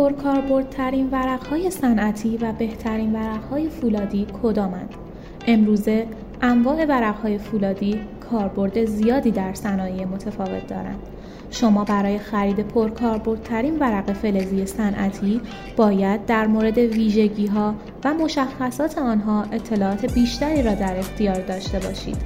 پرکاربردترین 0.00 1.10
ورقهای 1.10 1.70
صنعتی 1.70 2.36
و 2.36 2.52
بهترین 2.52 3.12
ورقهای 3.12 3.68
فولادی 3.68 4.26
کدامند؟ 4.42 4.94
امروزه 5.46 6.06
انواع 6.42 6.84
ورقهای 6.84 7.38
فولادی 7.38 8.00
کاربرد 8.30 8.84
زیادی 8.84 9.30
در 9.30 9.54
صنایع 9.54 10.04
متفاوت 10.04 10.66
دارند. 10.66 10.98
شما 11.50 11.84
برای 11.84 12.18
خرید 12.18 12.68
پرکاربردترین 12.68 13.78
ورق 13.78 14.12
فلزی 14.12 14.66
صنعتی 14.66 15.40
باید 15.76 16.26
در 16.26 16.46
مورد 16.46 16.78
ویژگی 16.78 17.46
ها 17.46 17.74
و 18.04 18.14
مشخصات 18.14 18.98
آنها 18.98 19.42
اطلاعات 19.52 20.14
بیشتری 20.14 20.62
را 20.62 20.74
در 20.74 20.98
اختیار 20.98 21.40
داشته 21.40 21.78
باشید. 21.78 22.16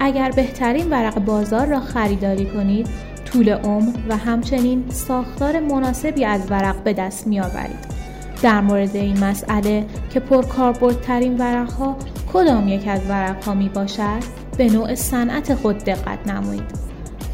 اگر 0.00 0.30
بهترین 0.30 0.90
ورق 0.90 1.24
بازار 1.24 1.66
را 1.66 1.80
خریداری 1.80 2.46
کنید 2.46 3.13
طول 3.34 3.48
عمر 3.48 3.92
و 4.08 4.16
همچنین 4.16 4.84
ساختار 4.88 5.60
مناسبی 5.60 6.24
از 6.24 6.50
ورق 6.50 6.82
به 6.82 6.92
دست 6.92 7.26
می 7.26 7.40
آورید. 7.40 7.94
در 8.42 8.60
مورد 8.60 8.96
این 8.96 9.24
مسئله 9.24 9.86
که 10.10 10.20
پرکاربردترین 10.20 11.38
ورق 11.38 11.70
ها 11.70 11.96
کدام 12.32 12.68
یک 12.68 12.88
از 12.88 13.00
ورق 13.08 13.44
ها 13.44 13.54
می 13.54 13.68
باشد 13.68 14.22
به 14.58 14.70
نوع 14.70 14.94
صنعت 14.94 15.54
خود 15.54 15.78
دقت 15.78 16.28
نمایید. 16.28 16.84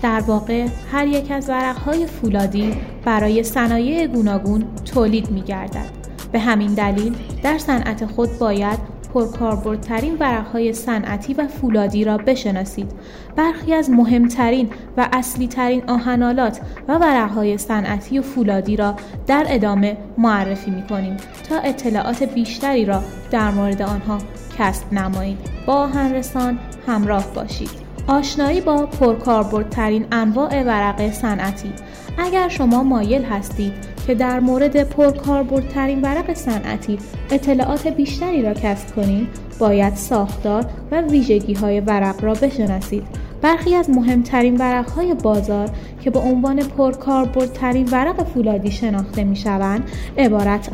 در 0.02 0.20
واقع 0.20 0.66
هر 0.92 1.06
یک 1.06 1.30
از 1.30 1.48
ورق 1.48 1.76
های 1.76 2.06
فولادی 2.06 2.74
برای 3.04 3.42
صنایع 3.42 4.06
گوناگون 4.06 4.64
تولید 4.94 5.30
می 5.30 5.42
گردد. 5.42 5.90
به 6.32 6.38
همین 6.38 6.74
دلیل 6.74 7.16
در 7.42 7.58
صنعت 7.58 8.06
خود 8.06 8.38
باید 8.38 8.78
پرکاربردترین 9.14 10.16
ورقهای 10.20 10.72
صنعتی 10.72 11.34
و 11.34 11.48
فولادی 11.48 12.04
را 12.04 12.16
بشناسید. 12.16 12.92
برخی 13.36 13.74
از 13.74 13.90
مهمترین 13.90 14.70
و 14.96 15.08
اصلی 15.12 15.48
ترین 15.48 15.82
آهنالات 15.88 16.60
و 16.88 16.98
ورقهای 16.98 17.58
صنعتی 17.58 18.18
و 18.18 18.22
فولادی 18.22 18.76
را 18.76 18.94
در 19.26 19.46
ادامه 19.48 19.96
معرفی 20.18 20.70
می 20.70 20.82
کنیم 20.86 21.16
تا 21.48 21.58
اطلاعات 21.58 22.22
بیشتری 22.22 22.84
را 22.84 23.02
در 23.30 23.50
مورد 23.50 23.82
آنها 23.82 24.18
کسب 24.58 24.92
نمایید. 24.92 25.38
با 25.66 25.74
آهنرسان 25.74 26.58
همراه 26.86 27.34
باشید. 27.34 27.89
آشنایی 28.10 28.60
با 28.60 28.86
پرکاربردترین 28.86 30.06
انواع 30.12 30.62
ورق 30.62 31.10
صنعتی. 31.10 31.72
اگر 32.18 32.48
شما 32.48 32.82
مایل 32.82 33.24
هستید 33.24 33.72
که 34.06 34.14
در 34.14 34.40
مورد 34.40 34.82
پرکاربردترین 34.82 36.02
ورق 36.02 36.34
صنعتی 36.34 36.98
اطلاعات 37.30 37.86
بیشتری 37.86 38.42
را 38.42 38.54
کسب 38.54 38.94
کنید 38.94 39.28
باید 39.58 39.94
ساختار 39.94 40.66
و 40.90 41.00
ویژگی 41.00 41.54
های 41.54 41.80
ورق 41.80 42.24
را 42.24 42.34
بشناسید. 42.34 43.02
برخی 43.42 43.74
از 43.74 43.90
مهمترین 43.90 44.56
ورق 44.56 44.90
های 44.90 45.14
بازار 45.14 45.70
که 46.00 46.10
به 46.10 46.18
عنوان 46.18 46.62
پرکاربردترین 46.62 47.88
ورق 47.92 48.22
فولادی 48.22 48.70
شناخته 48.70 49.24
می 49.24 49.36
شوند 49.36 49.90
عبارت 50.18 50.70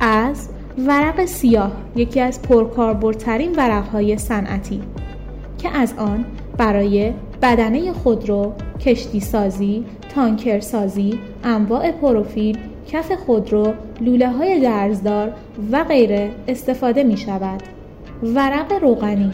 از 0.00 0.48
ورق 0.78 1.24
سیاه 1.24 1.72
یکی 1.96 2.20
از 2.20 2.42
پرکاربردترین 2.42 3.54
ورق 3.56 3.88
های 3.88 4.18
صنعتی. 4.18 4.82
که 5.58 5.68
از 5.68 5.94
آن 5.98 6.24
برای 6.58 7.12
بدنه 7.42 7.92
خودرو، 7.92 8.52
کشتی 8.80 9.20
سازی، 9.20 9.84
تانکر 10.14 10.60
سازی، 10.60 11.18
انواع 11.44 11.90
پروفیل، 11.90 12.58
کف 12.88 13.12
خودرو، 13.12 13.72
لوله 14.00 14.28
های 14.28 14.60
درزدار 14.60 15.32
و 15.72 15.84
غیره 15.84 16.30
استفاده 16.48 17.02
می 17.02 17.16
شود. 17.16 17.62
ورق 18.22 18.72
روغنی 18.72 19.30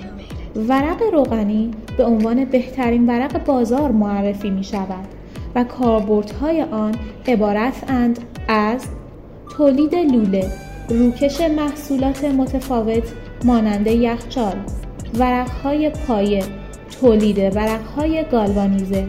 ورق 0.57 1.03
روغنی 1.13 1.71
به 1.97 2.05
عنوان 2.05 2.45
بهترین 2.45 3.07
ورق 3.07 3.45
بازار 3.45 3.93
معرفی 3.93 4.51
می 4.51 4.65
شود 4.65 5.09
و 5.55 5.65
کاربردهای 5.65 6.63
آن 6.63 6.95
عبارت 7.27 7.85
اند 7.89 8.19
از 8.49 8.87
تولید 9.57 9.95
لوله 9.95 10.51
روکش 10.89 11.41
محصولات 11.41 12.25
متفاوت 12.25 13.13
مانند 13.45 13.87
یخچال 13.87 14.57
ورقهای 15.19 15.91
پایه 15.91 16.43
تولید 17.01 17.39
ورقهای 17.39 18.25
گالوانیزه 18.33 19.07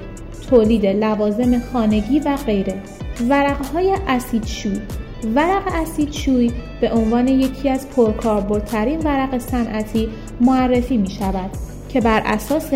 تولید 0.49 0.85
لوازم 0.85 1.59
خانگی 1.59 2.19
و 2.19 2.37
غیره. 2.45 2.81
ورقهای 3.29 3.97
اسید 4.07 4.45
شوی. 4.45 4.79
ورق 5.35 5.63
اسید 5.73 6.11
شوی 6.11 6.51
به 6.81 6.91
عنوان 6.91 7.27
یکی 7.27 7.69
از 7.69 7.89
پرکاربردترین 7.89 8.99
ورق 8.99 9.37
صنعتی 9.37 10.09
معرفی 10.41 10.97
می 10.97 11.09
شود 11.09 11.49
که 11.89 12.01
بر 12.01 12.21
اساس 12.25 12.73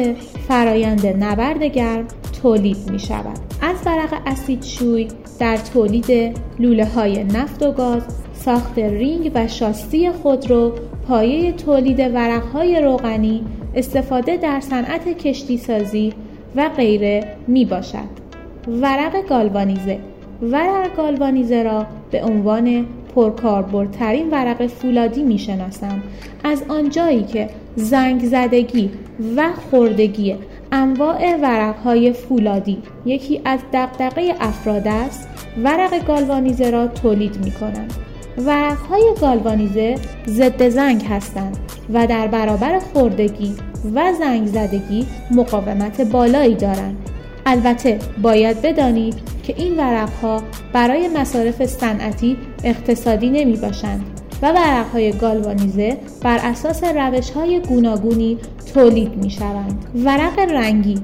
فرایند 0.48 1.08
نبرد 1.08 1.64
گرم 1.64 2.08
تولید 2.44 2.92
می 2.92 3.00
شود. 3.00 3.40
از 3.62 3.76
ورق 3.86 4.22
اسید 4.26 4.64
شوی 4.64 5.08
در 5.40 5.58
تولید 5.58 6.38
لوله 6.60 6.86
های 6.86 7.24
نفت 7.24 7.64
و 7.64 7.72
گاز، 7.72 8.02
ساخت 8.34 8.80
رینگ 8.80 9.32
و 9.36 9.48
شاستی 9.48 10.12
خودرو، 10.12 10.72
پایه 11.08 11.52
تولید 11.52 12.00
ورق 12.00 12.44
های 12.44 12.82
روغنی، 12.82 13.44
استفاده 13.76 14.38
در 14.38 14.60
صنعت 14.60 15.18
کشتی 15.18 15.58
سازی 15.58 16.14
و 16.56 16.70
غیره 16.70 17.36
می 17.48 17.66
باشد. 17.66 18.24
ورق 18.68 19.28
گالوانیزه 19.30 20.00
ورق 20.42 20.96
گالوانیزه 20.96 21.64
را 21.64 21.86
به 22.12 22.24
عنوان 22.24 22.86
پرکاربردترین 23.16 24.30
ورق 24.32 24.68
فولادی 24.68 25.24
می 25.24 25.40
شناسم 25.40 26.04
از 26.44 26.64
آنجایی 26.70 27.24
که 27.24 27.50
زنگ 27.76 28.26
زدگی 28.26 28.90
و 29.38 29.50
خوردگی 29.72 30.36
انواع 30.76 31.36
ورق 31.36 31.76
های 31.76 32.14
فولادی. 32.14 32.78
یکی 33.06 33.42
از 33.46 33.60
دقدقه 33.74 34.36
افراد 34.40 34.88
است. 34.88 35.28
ورق 35.64 36.06
گالوانیزه 36.06 36.70
را 36.70 36.88
تولید 36.88 37.46
می 37.46 37.52
کنند 37.52 37.94
ورق 38.38 38.78
های 38.78 39.14
گالوانیزه 39.22 39.96
ضد 40.28 40.70
زنگ 40.70 41.06
هستند 41.10 41.58
و 41.94 42.08
در 42.08 42.28
برابر 42.28 42.80
خوردگی 42.80 43.56
و 43.96 44.14
زنگ 44.20 44.48
زدگی 44.48 45.06
مقاومت 45.32 46.02
بالایی 46.02 46.56
دارند. 46.56 47.10
البته 47.46 48.00
باید 48.22 48.62
بدانید 48.62 49.16
که 49.44 49.54
این 49.58 49.78
ورق 49.78 50.10
ها 50.10 50.44
برای 50.74 51.08
مصارف 51.08 51.66
صنعتی 51.66 52.38
اقتصادی 52.64 53.30
نمی 53.30 53.56
باشند 53.58 54.23
و 54.44 54.46
ورق 54.46 54.92
های 54.92 55.12
گالوانیزه 55.12 55.98
بر 56.22 56.40
اساس 56.44 56.84
روش 56.84 57.30
های 57.30 57.60
گوناگونی 57.60 58.38
تولید 58.74 59.16
می 59.16 59.30
شوند. 59.30 59.86
ورق 60.06 60.40
رنگی 60.40 60.96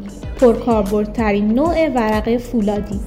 پرکاربردترین 0.41 1.53
نوع 1.53 1.89
ورق 1.89 2.37
فولادی 2.37 2.99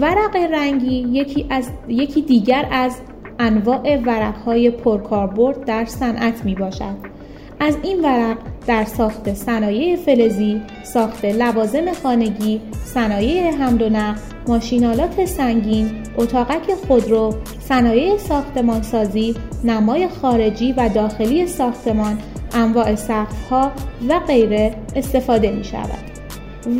ورق 0.00 0.36
رنگی 0.36 1.06
یکی, 1.12 1.46
از، 1.50 1.70
یکی 1.88 2.22
دیگر 2.22 2.68
از 2.70 2.96
انواع 3.38 3.96
ورق 3.96 4.36
های 4.36 4.70
پرکاربرد 4.70 5.64
در 5.64 5.84
صنعت 5.84 6.44
می 6.44 6.54
باشد. 6.54 7.07
از 7.60 7.76
این 7.82 8.00
ورق 8.04 8.36
در 8.66 8.84
ساخت 8.84 9.34
صنایع 9.34 9.96
فلزی، 9.96 10.62
ساخت 10.82 11.24
لوازم 11.24 11.92
خانگی، 11.92 12.60
صنایع 12.84 13.50
حمل 13.50 13.82
و 13.82 13.88
نقل، 13.88 14.20
ماشینالات 14.48 15.24
سنگین، 15.24 15.90
اتاقک 16.16 16.74
خودرو، 16.88 17.34
صنایع 17.60 18.16
ساختمانسازی، 18.16 19.34
نمای 19.64 20.08
خارجی 20.08 20.72
و 20.72 20.88
داخلی 20.88 21.46
ساختمان، 21.46 22.18
انواع 22.52 22.94
سقفها 22.94 23.72
و 24.08 24.18
غیره 24.18 24.74
استفاده 24.96 25.50
می 25.50 25.64
شود. 25.64 26.08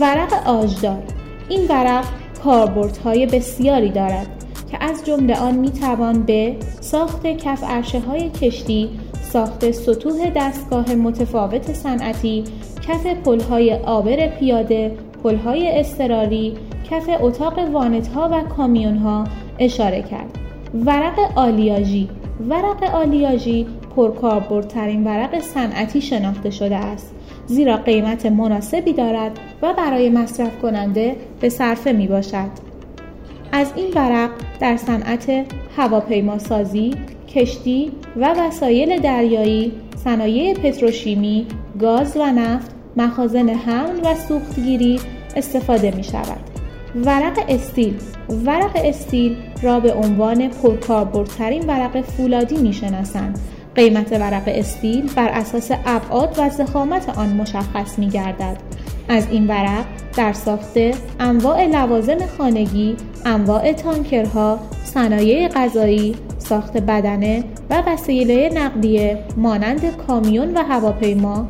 ورق 0.00 0.48
آجدار 0.48 1.02
این 1.48 1.66
ورق 1.68 2.04
کاربردهای 2.44 3.26
بسیاری 3.26 3.90
دارد 3.90 4.26
که 4.70 4.84
از 4.84 5.04
جمله 5.04 5.36
آن 5.36 5.54
می 5.54 5.70
توان 5.70 6.22
به 6.22 6.56
ساخت 6.80 7.26
کف 7.26 7.64
عرشه 7.64 8.00
های 8.00 8.30
کشتی 8.30 8.90
ساخت 9.32 9.70
سطوح 9.70 10.30
دستگاه 10.36 10.94
متفاوت 10.94 11.72
صنعتی، 11.72 12.44
کف 12.88 13.06
پلهای 13.06 13.74
آبر 13.74 14.26
پیاده، 14.26 14.92
پلهای 15.24 15.78
اضطراری، 15.78 16.54
کف 16.90 17.10
اتاق 17.20 17.58
وانتها 17.58 18.28
و 18.32 18.42
کامیونها 18.42 19.24
اشاره 19.58 20.02
کرد. 20.02 20.38
ورق 20.86 21.18
آلیاژی 21.36 22.08
ورق 22.48 22.94
آلیاژی 22.94 23.66
پرکاربردترین 23.96 25.04
ورق 25.04 25.40
صنعتی 25.40 26.00
شناخته 26.00 26.50
شده 26.50 26.76
است 26.76 27.14
زیرا 27.46 27.76
قیمت 27.76 28.26
مناسبی 28.26 28.92
دارد 28.92 29.38
و 29.62 29.74
برای 29.74 30.08
مصرف 30.08 30.58
کننده 30.62 31.16
به 31.40 31.48
صرفه 31.48 31.92
می 31.92 32.06
باشد. 32.06 32.67
از 33.52 33.72
این 33.76 33.92
ورق 33.94 34.30
در 34.60 34.76
صنعت 34.76 35.46
هواپیماسازی، 35.76 36.94
کشتی 37.34 37.92
و 38.16 38.34
وسایل 38.38 39.00
دریایی، 39.00 39.72
صنایع 39.96 40.54
پتروشیمی، 40.54 41.46
گاز 41.80 42.16
و 42.16 42.26
نفت، 42.26 42.70
مخازن 42.96 43.48
حمل 43.48 44.00
و 44.04 44.14
سوختگیری 44.14 45.00
استفاده 45.36 45.96
می 45.96 46.04
شود. 46.04 46.40
ورق 47.04 47.44
استیل 47.48 47.94
ورق 48.44 48.70
استیل 48.74 49.36
را 49.62 49.80
به 49.80 49.94
عنوان 49.94 50.48
پرکاربردترین 50.48 51.66
ورق 51.66 52.00
فولادی 52.00 52.56
می 52.56 52.72
شناسند. 52.72 53.38
قیمت 53.74 54.12
ورق 54.12 54.42
استیل 54.46 55.10
بر 55.16 55.28
اساس 55.28 55.70
ابعاد 55.86 56.34
و 56.38 56.50
زخامت 56.50 57.18
آن 57.18 57.28
مشخص 57.28 57.98
می 57.98 58.08
گردد. 58.08 58.56
از 59.08 59.26
این 59.30 59.46
ورق 59.46 59.84
در 60.18 60.32
ساخت 60.32 60.78
انواع 61.20 61.66
لوازم 61.66 62.18
خانگی، 62.38 62.96
انواع 63.24 63.72
تانکرها، 63.72 64.58
صنایع 64.84 65.48
غذایی، 65.48 66.16
ساخت 66.38 66.76
بدنه 66.76 67.44
و 67.70 67.82
وسیله 67.86 68.50
نقلیه 68.54 69.24
مانند 69.36 69.96
کامیون 70.06 70.54
و 70.54 70.62
هواپیما 70.62 71.46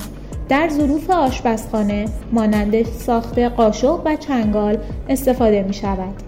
در 0.48 0.68
ظروف 0.68 1.10
آشپزخانه 1.10 2.04
مانند 2.32 2.82
ساخت 2.82 3.38
قاشق 3.38 4.00
و 4.04 4.16
چنگال 4.16 4.78
استفاده 5.08 5.62
می 5.62 5.74
شود. 5.74 6.27